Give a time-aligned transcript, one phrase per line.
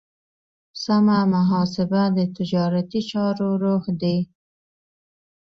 [0.83, 4.17] سمه محاسبه د تجارتي چارو روح دی.